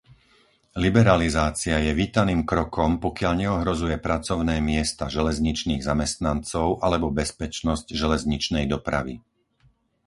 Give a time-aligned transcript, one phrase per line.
[0.85, 9.15] Liberalizácia je vítaným krokom, pokiaľ neohrozuje pracovné miesta železničných zamestnancov alebo bezpečnosť železničnej dopravy.